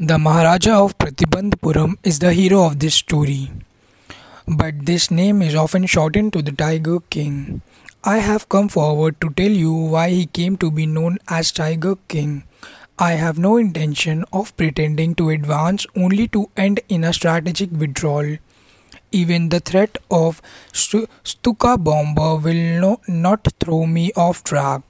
The 0.00 0.16
Maharaja 0.16 0.84
of 0.84 0.96
Pratibandapuram 0.96 1.96
is 2.04 2.20
the 2.20 2.32
hero 2.32 2.62
of 2.62 2.78
this 2.78 2.94
story, 2.94 3.50
but 4.46 4.86
this 4.86 5.10
name 5.10 5.42
is 5.42 5.56
often 5.56 5.86
shortened 5.86 6.32
to 6.34 6.40
the 6.40 6.52
Tiger 6.52 7.00
King. 7.10 7.62
I 8.04 8.18
have 8.18 8.48
come 8.48 8.68
forward 8.68 9.20
to 9.20 9.30
tell 9.30 9.50
you 9.50 9.72
why 9.72 10.10
he 10.10 10.26
came 10.26 10.56
to 10.58 10.70
be 10.70 10.86
known 10.86 11.18
as 11.26 11.50
Tiger 11.50 11.96
King. 12.06 12.44
I 12.96 13.14
have 13.14 13.40
no 13.40 13.56
intention 13.56 14.24
of 14.32 14.56
pretending 14.56 15.16
to 15.16 15.30
advance 15.30 15.84
only 15.96 16.28
to 16.28 16.48
end 16.56 16.78
in 16.88 17.02
a 17.02 17.12
strategic 17.12 17.72
withdrawal. 17.72 18.36
Even 19.10 19.48
the 19.48 19.58
threat 19.58 19.98
of 20.12 20.40
Stuka 20.72 21.76
bomber 21.76 22.36
will 22.36 22.80
no, 22.80 23.00
not 23.08 23.48
throw 23.58 23.84
me 23.84 24.12
off 24.12 24.44
track. 24.44 24.82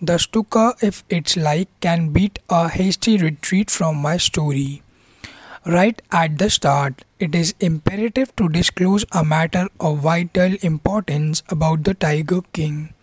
The 0.00 0.18
Stuka, 0.18 0.74
if 0.80 1.04
it's 1.08 1.36
like, 1.36 1.68
can 1.80 2.10
beat 2.10 2.38
a 2.48 2.68
hasty 2.68 3.18
retreat 3.18 3.70
from 3.70 3.96
my 3.96 4.16
story. 4.16 4.82
Right 5.66 6.00
at 6.10 6.38
the 6.38 6.48
start, 6.48 7.04
it 7.18 7.34
is 7.34 7.54
imperative 7.60 8.34
to 8.36 8.48
disclose 8.48 9.04
a 9.12 9.24
matter 9.24 9.68
of 9.78 9.98
vital 9.98 10.56
importance 10.62 11.42
about 11.50 11.84
the 11.84 11.92
Tiger 11.92 12.40
King. 12.54 12.94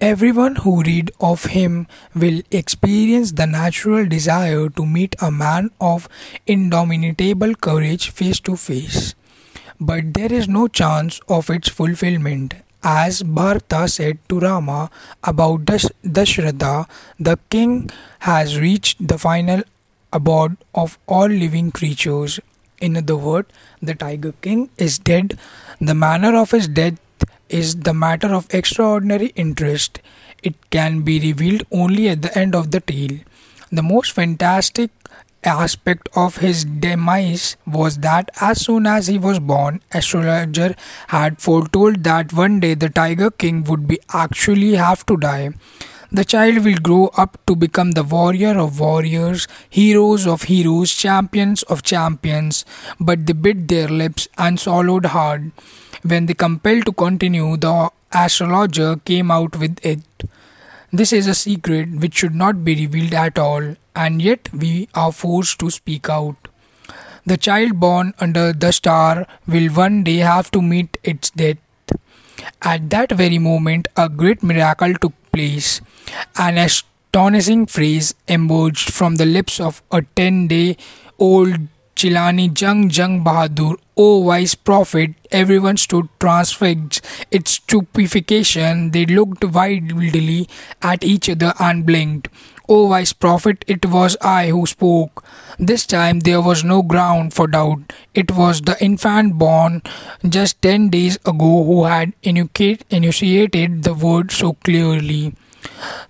Everyone 0.00 0.56
who 0.56 0.82
read 0.82 1.12
of 1.20 1.44
him 1.44 1.86
will 2.14 2.42
experience 2.50 3.32
the 3.32 3.46
natural 3.46 4.06
desire 4.06 4.68
to 4.70 4.84
meet 4.84 5.14
a 5.22 5.30
man 5.30 5.70
of 5.80 6.08
indomitable 6.46 7.54
courage 7.54 8.10
face 8.10 8.40
to 8.40 8.56
face. 8.56 9.14
But 9.80 10.12
there 10.14 10.32
is 10.32 10.48
no 10.48 10.66
chance 10.66 11.20
of 11.28 11.48
its 11.48 11.68
fulfillment. 11.68 12.54
As 12.84 13.22
Bharata 13.22 13.88
said 13.88 14.18
to 14.28 14.38
Rama 14.38 14.90
about 15.22 15.64
Dash- 15.64 15.86
Dashratha, 16.04 16.86
the 17.18 17.38
king 17.50 17.90
has 18.20 18.58
reached 18.60 19.08
the 19.08 19.18
final 19.18 19.62
abode 20.12 20.56
of 20.74 20.98
all 21.06 21.26
living 21.26 21.72
creatures. 21.72 22.38
In 22.80 22.96
other 22.96 23.16
words, 23.16 23.48
the 23.80 23.94
Tiger 23.94 24.32
King 24.42 24.68
is 24.76 24.98
dead. 24.98 25.38
The 25.80 25.94
manner 25.94 26.36
of 26.36 26.50
his 26.50 26.68
death 26.68 26.98
is 27.48 27.76
the 27.76 27.94
matter 27.94 28.34
of 28.34 28.46
extraordinary 28.54 29.32
interest. 29.34 30.00
It 30.42 30.54
can 30.70 31.00
be 31.02 31.18
revealed 31.18 31.62
only 31.72 32.08
at 32.08 32.22
the 32.22 32.36
end 32.38 32.54
of 32.54 32.70
the 32.70 32.80
tale. 32.80 33.18
The 33.72 33.82
most 33.82 34.12
fantastic 34.12 34.90
aspect 35.46 36.08
of 36.14 36.36
his 36.36 36.64
demise 36.64 37.56
was 37.66 37.98
that 37.98 38.30
as 38.40 38.60
soon 38.60 38.86
as 38.86 39.06
he 39.06 39.18
was 39.18 39.38
born, 39.38 39.80
astrologer 39.92 40.74
had 41.08 41.40
foretold 41.40 42.04
that 42.04 42.32
one 42.32 42.60
day 42.60 42.74
the 42.74 42.88
Tiger 42.88 43.30
King 43.30 43.64
would 43.64 43.86
be 43.86 43.98
actually 44.12 44.74
have 44.74 45.04
to 45.06 45.16
die. 45.16 45.50
The 46.12 46.24
child 46.24 46.64
will 46.64 46.78
grow 46.78 47.06
up 47.16 47.38
to 47.46 47.56
become 47.56 47.90
the 47.92 48.04
warrior 48.04 48.56
of 48.56 48.78
warriors, 48.78 49.48
heroes 49.68 50.26
of 50.26 50.44
heroes, 50.44 50.92
champions 50.92 51.64
of 51.64 51.82
champions, 51.82 52.64
but 53.00 53.26
they 53.26 53.32
bit 53.32 53.66
their 53.66 53.88
lips 53.88 54.28
and 54.38 54.60
swallowed 54.60 55.06
hard. 55.06 55.50
When 56.02 56.26
they 56.26 56.34
compelled 56.34 56.86
to 56.86 56.92
continue, 56.92 57.56
the 57.56 57.90
astrologer 58.12 58.96
came 59.04 59.30
out 59.30 59.58
with 59.58 59.84
it. 59.84 60.00
This 60.92 61.12
is 61.12 61.26
a 61.26 61.34
secret 61.34 61.90
which 61.90 62.14
should 62.14 62.34
not 62.34 62.64
be 62.64 62.76
revealed 62.76 63.14
at 63.14 63.36
all, 63.36 63.74
and 63.94 64.20
yet 64.22 64.52
we 64.52 64.88
are 64.94 65.12
forced 65.12 65.58
to 65.60 65.70
speak 65.70 66.08
out. 66.08 66.36
The 67.26 67.36
child 67.36 67.80
born 67.80 68.12
under 68.20 68.52
the 68.52 68.72
star 68.72 69.26
will 69.46 69.68
one 69.68 70.04
day 70.04 70.18
have 70.18 70.50
to 70.50 70.60
meet 70.60 70.98
its 71.02 71.30
death. 71.30 71.58
At 72.62 72.90
that 72.90 73.12
very 73.12 73.38
moment, 73.38 73.88
a 73.96 74.08
great 74.08 74.42
miracle 74.42 74.94
took 74.94 75.12
place. 75.32 75.80
An 76.36 76.58
astonishing 76.58 77.66
phrase 77.66 78.14
emerged 78.28 78.92
from 78.92 79.16
the 79.16 79.24
lips 79.26 79.60
of 79.60 79.82
a 79.90 80.02
ten 80.02 80.48
day 80.48 80.76
old 81.18 81.56
Jilani 81.96 82.60
Jung 82.60 82.90
Jung 82.90 83.24
Bahadur, 83.24 83.76
O 83.96 84.18
wise 84.18 84.56
prophet, 84.56 85.14
everyone 85.30 85.76
stood 85.76 86.08
transfixed. 86.18 87.00
Its 87.30 87.52
stupefaction, 87.52 88.90
they 88.90 89.06
looked 89.06 89.44
wildly 89.44 90.48
at 90.82 91.04
each 91.04 91.30
other 91.30 91.54
and 91.60 91.86
blinked. 91.86 92.28
O 92.68 92.86
wise 92.86 93.12
prophet, 93.12 93.64
it 93.68 93.86
was 93.86 94.16
I 94.22 94.48
who 94.48 94.66
spoke. 94.66 95.24
This 95.58 95.86
time 95.86 96.20
there 96.20 96.40
was 96.40 96.64
no 96.64 96.82
ground 96.82 97.34
for 97.34 97.46
doubt. 97.46 97.92
It 98.14 98.30
was 98.32 98.62
the 98.62 98.82
infant 98.82 99.38
born 99.38 99.82
just 100.26 100.60
ten 100.62 100.88
days 100.88 101.16
ago 101.26 101.64
who 101.64 101.84
had 101.84 102.14
enunciated 102.22 103.82
the 103.82 103.94
word 103.94 104.32
so 104.32 104.54
clearly. 104.54 105.34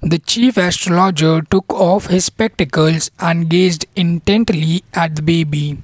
The 0.01 0.19
chief 0.19 0.57
astrologer 0.57 1.43
took 1.43 1.73
off 1.73 2.07
his 2.07 2.27
spectacles 2.27 3.11
and 3.19 3.49
gazed 3.49 3.87
intently 3.97 4.85
at 4.95 5.17
the 5.17 5.23
baby. 5.23 5.83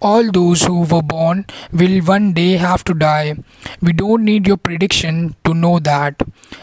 All 0.00 0.30
those 0.30 0.62
who 0.62 0.82
were 0.82 1.02
born 1.02 1.46
will 1.72 2.00
one 2.00 2.32
day 2.32 2.52
have 2.56 2.84
to 2.84 2.94
die. 2.94 3.36
We 3.80 3.92
don't 3.92 4.24
need 4.24 4.46
your 4.46 4.56
prediction 4.56 5.36
to 5.44 5.54
know 5.54 5.78
that. 5.78 6.22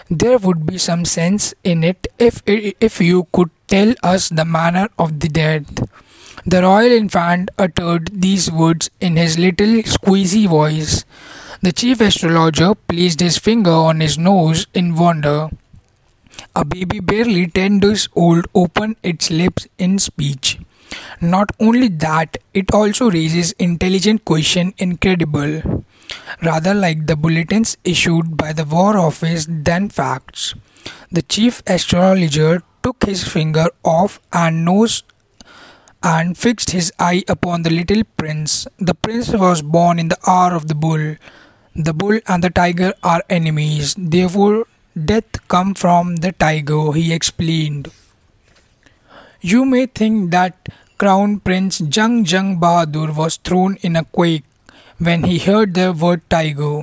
There 0.10 0.38
would 0.38 0.66
be 0.66 0.78
some 0.78 1.06
sense 1.06 1.54
in 1.64 1.84
it 1.84 2.08
if, 2.18 2.42
if 2.46 3.00
you 3.02 3.28
could 3.32 3.50
tell 3.68 3.94
us 4.04 4.30
the 4.30 4.46
manner 4.46 4.90
of 4.98 5.20
the 5.20 5.30
death. 5.30 5.66
The 6.46 6.62
royal 6.62 6.92
infant 6.92 7.52
uttered 7.58 8.10
these 8.22 8.50
words 8.52 8.90
in 9.02 9.18
his 9.18 9.38
little 9.38 9.84
squeezy 9.84 10.48
voice. 10.48 11.04
The 11.62 11.72
chief 11.74 12.00
astrologer 12.00 12.76
placed 12.76 13.20
his 13.20 13.38
finger 13.38 13.72
on 13.72 14.00
his 14.00 14.18
nose 14.18 14.68
in 14.74 14.96
wonder. 14.96 15.50
A 16.56 16.64
baby 16.64 17.00
barely 17.00 17.48
ten 17.48 17.80
days 17.80 18.08
old 18.16 18.48
opened 18.54 18.96
its 19.04 19.30
lips 19.30 19.68
in 19.78 20.00
speech. 20.00 20.60
Not 21.22 21.52
only 21.60 21.88
that, 21.88 22.38
it 22.54 22.72
also 22.74 23.10
raises 23.10 23.52
intelligent 23.54 24.26
question 24.26 24.74
incredible, 24.78 25.84
rather 26.44 26.74
like 26.74 27.08
the 27.08 27.16
bulletins 27.16 27.78
issued 27.84 28.38
by 28.38 28.54
the 28.54 28.66
War 28.66 28.98
Office 28.98 29.48
than 29.50 29.90
facts. 29.90 30.54
The 31.12 31.22
chief 31.22 31.64
astrologer 31.68 32.62
took 32.84 33.04
his 33.06 33.28
finger 33.28 33.68
off 33.84 34.20
and 34.32 34.64
nose 34.64 35.04
and 36.04 36.38
fixed 36.38 36.70
his 36.70 36.94
eye 37.00 37.24
upon 37.28 37.64
the 37.64 37.70
little 37.70 38.04
prince. 38.18 38.68
The 38.78 38.94
prince 38.94 39.30
was 39.30 39.62
born 39.62 40.00
in 40.00 40.10
the 40.10 40.20
hour 40.28 40.54
of 40.54 40.68
the 40.68 40.76
bull. 40.76 41.16
The 41.76 41.94
bull 41.94 42.20
and 42.28 42.44
the 42.44 42.50
tiger 42.50 42.94
are 43.04 43.24
enemies, 43.30 43.96
therefore 43.98 44.66
death 44.96 45.48
come 45.48 45.74
from 45.76 46.18
the 46.18 46.32
tiger, 46.32 46.92
he 46.94 47.14
explained. 47.14 47.92
You 49.42 49.66
may 49.66 49.86
think 49.86 50.32
that 50.32 50.70
Crown 50.98 51.40
Prince 51.40 51.80
Jung 51.80 52.26
Jung 52.26 52.60
Bahadur 52.60 53.16
was 53.16 53.38
thrown 53.38 53.78
in 53.82 53.96
a 53.96 54.04
quake 54.04 54.44
when 54.98 55.26
he 55.26 55.38
heard 55.38 55.76
the 55.76 55.94
word 55.94 56.28
tiger. 56.28 56.82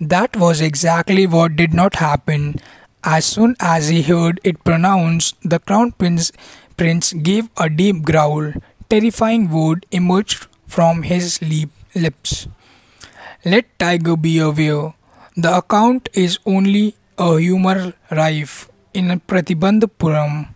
That 0.00 0.36
was 0.36 0.60
exactly 0.60 1.26
what 1.26 1.54
did 1.54 1.72
not 1.72 1.96
happen. 1.96 2.56
As 3.04 3.26
soon 3.26 3.54
as 3.60 3.88
he 3.88 4.02
heard 4.02 4.40
it 4.42 4.64
pronounced, 4.64 5.36
the 5.42 5.60
Crown 5.60 5.92
Prince, 5.92 6.32
Prince 6.76 7.12
gave 7.12 7.48
a 7.56 7.70
deep 7.70 8.02
growl. 8.02 8.52
Terrifying 8.90 9.48
word 9.48 9.86
emerged 9.92 10.46
from 10.66 11.02
his 11.02 11.40
lip, 11.40 11.70
lips. 11.94 12.48
Let 13.44 13.78
tiger 13.78 14.16
be 14.16 14.40
aware. 14.40 14.94
The 15.36 15.58
account 15.58 16.08
is 16.12 16.40
only 16.44 16.96
a 17.16 17.38
humor 17.38 17.92
rife 18.10 18.68
in 18.92 19.12
a 19.12 19.18
Pratibandapuram, 19.18 20.48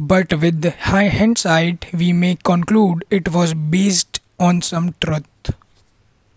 but 0.00 0.32
with 0.32 0.64
high 0.90 1.08
hindsight 1.08 1.84
we 1.92 2.12
may 2.12 2.34
conclude 2.36 3.04
it 3.10 3.28
was 3.32 3.52
based 3.54 4.20
on 4.38 4.62
some 4.62 4.94
truth. 5.00 5.26